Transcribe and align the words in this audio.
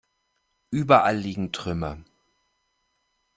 Überall 0.71 1.15
liegen 1.15 1.51
Trümmer. 1.51 1.99